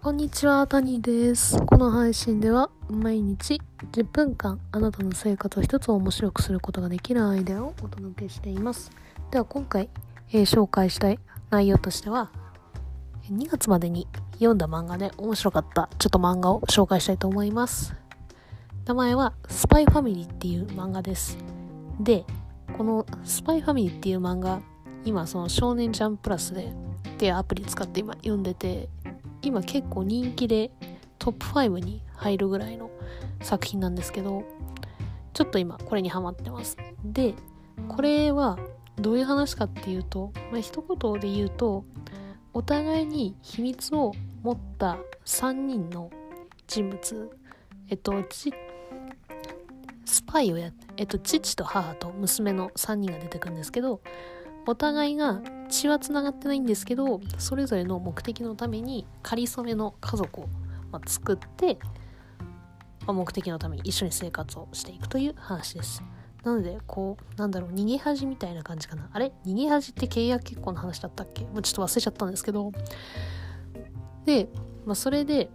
[0.00, 1.60] こんにちは、タニーです。
[1.66, 3.60] この配信では毎日
[3.90, 8.92] 10分間あなたの生活を一つ面白くすることができるアイデアをお届けしています。
[9.32, 9.90] では今回、
[10.30, 11.18] えー紹介したい
[11.50, 12.30] 内容としては
[13.28, 17.96] 2月までに読んだ漫画で面白かったちょっと漫画を紹介したいと思います。
[18.86, 21.36] 名前はスパイファミリーっていう漫画です。
[21.98, 22.24] で、
[22.76, 24.60] このスパイファミリーっていう漫画、
[25.04, 26.72] 今その少年ジャンププラスで
[27.08, 28.88] っていうアプリ使って今読んでて
[29.42, 30.70] 今結構人気で
[31.18, 32.90] トップ5に入るぐらいの
[33.40, 34.44] 作品なんですけど
[35.32, 36.76] ちょっと今これにハマってます。
[37.04, 37.34] で
[37.88, 38.58] これは
[38.96, 41.84] どういう話かっていうと、まあ、一言で言うと
[42.52, 46.10] お互いに秘密を持った3人の
[46.66, 47.30] 人物
[47.88, 48.12] えっと
[50.04, 54.00] スパイをやって、えっと、父と母と娘の3人が出てくるんですけど
[54.68, 55.40] お互いが
[55.70, 60.48] 血はつながってないんですけどそれぞれの目的のために仮初めの家族を、
[60.92, 61.78] ま作って、
[63.06, 66.02] ま目的のために一緒に生活をしていくという話です。
[66.44, 69.08] なのでこうなんだろう逃げ恥みたいな感じかな。
[69.10, 69.32] あれ？
[69.46, 71.44] 逃げ恥って契約結婚の話だったっけ？
[71.44, 72.70] もうちょっと忘れちゃったんですけど。
[74.26, 74.50] で、
[74.84, 75.48] まあ、それで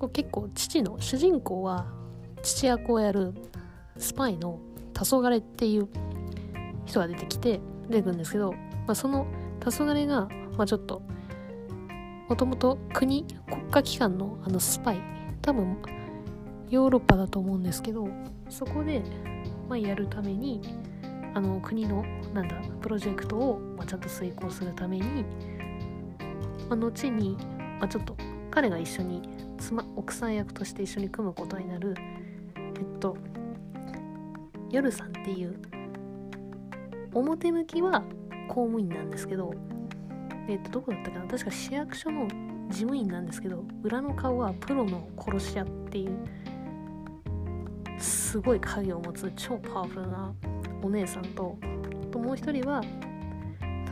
[0.00, 1.86] こう結構父の主人公は
[2.42, 3.34] 父役をやる
[3.96, 4.58] スパイの
[4.94, 5.88] 黄昏っていう
[6.86, 9.26] 人が出てきて出てくるんですけど、まあ、その
[9.60, 11.02] 黄昏が、まあ、ちょっと
[12.28, 15.14] もともと国国家機関のあのスパイ。
[15.44, 15.76] 多分
[16.70, 18.08] ヨーロッパだと思うんですけど
[18.48, 19.02] そこで、
[19.68, 20.62] まあ、やるために
[21.34, 25.24] あの国のなんだプロジェクトを、まあ、ちゃんと遂行するために、
[26.70, 27.36] まあ、後に、
[27.78, 28.16] まあ、ちょっと
[28.50, 29.20] 彼が一緒に
[29.58, 31.94] 妻奥さん役として一緒に組むことになる
[32.56, 33.18] えっと
[34.70, 35.60] 夜さんっていう
[37.14, 38.02] 表向きは
[38.48, 39.54] 公務員なんですけど
[40.48, 41.26] えっとどこだったかな？
[41.26, 42.28] 確か市役所の
[42.68, 46.18] 事務員なんですけど裏の顔はプロの殺し屋っていう
[47.98, 50.34] すごい影を持つ超パワフルな
[50.82, 51.56] お姉さんと
[52.10, 52.82] ともう一人は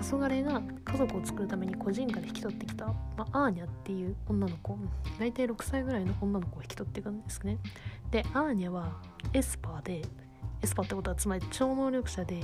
[0.01, 2.87] 黄昏が家族を作るために孤児院から引き取ってきた、
[3.17, 4.77] まあ、アーニャっていう女の子
[5.19, 7.59] 大体6歳ぐらいの女の子を引き取っていくんですね。
[8.11, 9.01] でアーニャは
[9.33, 10.03] エスパーで
[10.61, 12.41] エスパーってことはつまり超能力者で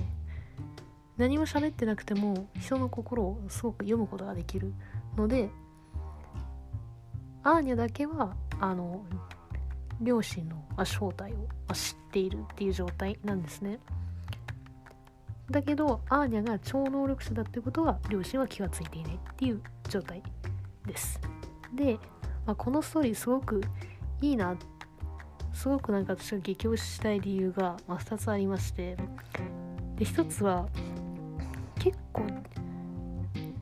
[1.18, 4.72] 何も喋ってなくても人の心をすごく読むことができる
[5.16, 5.50] ので
[7.42, 9.04] アーニャだけはあの
[10.00, 13.80] 両親の正体を知っているっていう状態なんですね。
[15.50, 20.22] だけどアーニャが超能力者だってことは両親は気がついていないっていう状態
[20.86, 21.20] です。
[21.74, 21.98] で、
[22.46, 23.62] まあ、このストーリーすごく
[24.20, 24.56] いいな
[25.54, 28.96] すごくなんか私が激推ししたい理由が、ま、2つありまして。
[29.96, 30.68] で1つは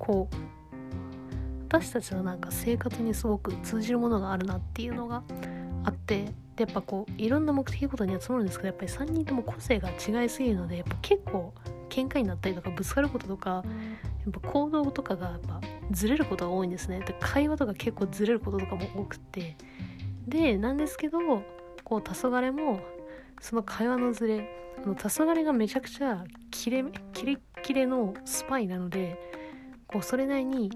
[0.06, 0.36] こう
[1.68, 5.24] 私たちのなんか生活にすごく通じるものがあるなっていうのが
[5.84, 11.52] あってでやっぱこういろんな目的ごとに集まるんですけどやっぱり3人とも個性が違いすぎるのでやっぱ結構
[11.90, 17.00] 喧嘩になったりとかぶつかることとかやっぱ行動とかがやっぱずれることが多いんですね。
[17.00, 19.56] で会話とか結構ずれることとかも多くて。
[20.26, 21.20] でなんですけど
[21.84, 22.80] こう黄昏も
[23.40, 24.48] その会話のずれ
[24.84, 29.25] あの黄昏がめちゃくちゃキレキレキレのスパイなので
[29.86, 30.70] こうそれなりに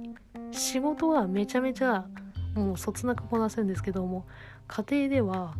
[0.52, 2.06] 仕事はめちゃめちゃ
[2.54, 4.26] もうそつなくこなせるんですけども
[4.68, 5.54] 家庭では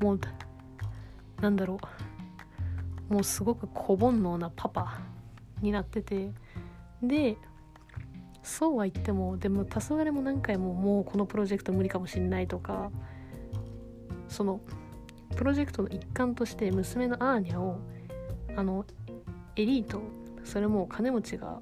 [0.00, 0.20] もう
[1.40, 1.78] なんだろ
[3.10, 5.00] うもうすごく小煩悩なパパ
[5.62, 6.30] になってて
[7.02, 7.36] で
[8.42, 12.90] そうは言ってもでも黄昏も何回ももうこのプロジェクト無理かもしれないとか
[14.28, 14.60] その
[15.36, 17.78] プロジェクトの一環として娘のアーニャを
[18.56, 18.84] あの
[19.56, 20.02] エリート
[20.44, 21.60] それも金持ちが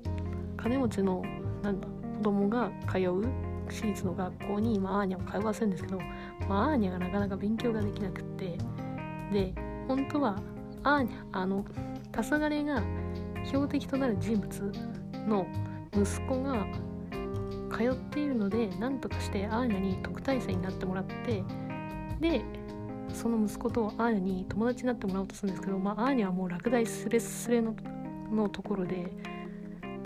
[0.57, 1.23] 金持ちの
[1.63, 3.25] なんだ子供が通う
[3.69, 5.99] 私立の学校に、まあ、アーニャを通わせるんですけど、
[6.49, 8.59] まあ、アーニャがなかなか勉強ができなくって
[9.33, 9.55] で
[9.89, 10.37] 本当は
[10.83, 11.65] アーニャあの
[12.13, 12.83] 黄昏が
[13.45, 14.73] 標的となる人物
[15.27, 15.47] の
[15.93, 16.67] 息子が
[17.77, 21.45] 通っているので何とかしてアーニャに特待生になってもらって
[22.21, 22.43] で
[23.13, 27.75] その息子とアーニャに友達になってもらおうとするんですけど、まあ、アーニャはもう落第すれすれの
[28.31, 29.13] のところで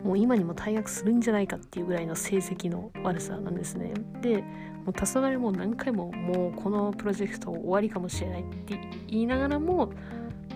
[0.03, 3.93] もう今にも退学するんじゃないかっていうぐらいの成績の悪さなんですね。
[4.23, 4.43] で
[4.85, 9.93] もう黄昏も何回ももうこのプロジェクト終わりかもしれないって言いながらも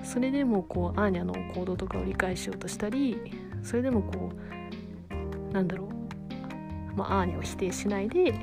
[0.02, 3.18] それでもこうアーニャの行動とかを理解しようとしたり
[3.62, 4.30] それでもこ
[5.50, 5.88] うなんだろ
[6.94, 8.34] う、まあ、アーニャを否定しないで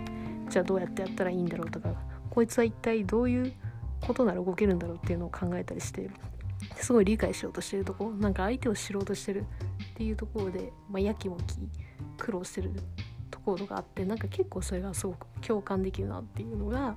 [0.50, 1.94] じゃあどうやってやったらいいんだろうとか
[2.30, 3.54] こいつは一体どういう
[4.02, 6.10] ことなら動けるんだろうっていうのを考えたりして
[6.78, 9.46] すごい理解しようとしてるとこなんか相手を知ろうとしてる
[9.92, 11.56] っていうところで、まあ、やきもき
[12.18, 12.72] 苦労してる
[13.30, 16.96] とコードがあってなんか結構それがすごく共感できるなっていうのが、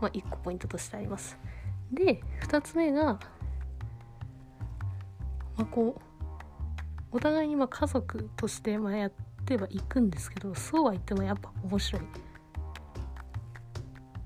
[0.00, 1.36] まあ、1個ポイントとしてあります。
[1.92, 3.20] で2つ目が、ま
[5.58, 6.02] あ、こう
[7.12, 9.12] お互いにま家族としてまやっ
[9.44, 12.02] てはいくんですけどそうは言ってもやっぱ面白い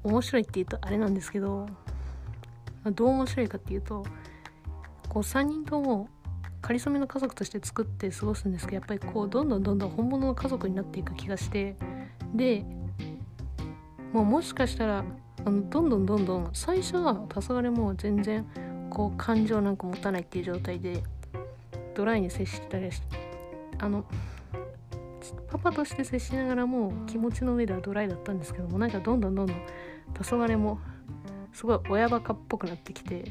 [0.02, 1.66] 面白いって言うとあれなんですけど
[2.84, 4.05] どう面白いかっていうと
[5.08, 6.11] こう3人とも
[6.64, 11.76] かりそめの家族として作って過ごすんですけどやっぱりこうどんどんどんどん本物の家族になっていく気がして
[12.34, 12.64] で
[14.14, 15.05] もうもしかしたら
[15.44, 18.46] あのどんどんどんどん最初は黄昏も全然
[18.88, 21.02] こう感情なんか持たないっていう状態で
[21.94, 23.19] ドライに接してたりして
[23.78, 24.06] あの
[25.49, 29.56] パパとして接しながらも気持ちの上ではドライだったんですけどもなんかどんどんどんどん
[30.14, 30.78] 黄昏も
[31.52, 33.25] すごい親バカっぽくなってきて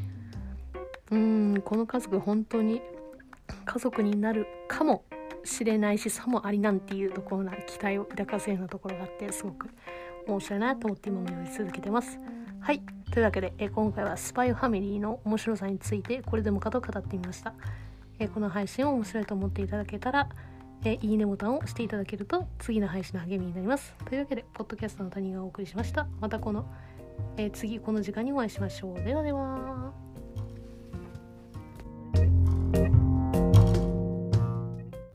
[1.10, 2.82] うーんこの家族本当に
[3.66, 5.04] 家族になるかも
[5.44, 9.70] しれないしさもありなんていうところな期待を抱かせるようなところがあってすごく
[10.28, 12.20] 面白いなと思って今も読み続けてます。
[12.62, 12.82] はい
[13.12, 17.54] というわけでえ今回はスパイファミリーの面白さについてこれでもかと語ってみました。
[18.20, 20.30] えこの配信を面白いと思っていただけたら、
[20.86, 23.94] えいいねボタンを押していただけると次の配信の励みになります。
[24.06, 26.08] というわけで、ポッドキャストの谷がお送りしました。
[26.20, 26.66] またこの、
[27.38, 28.96] え次この時間にお会いしましょう。
[29.04, 30.13] ではでは。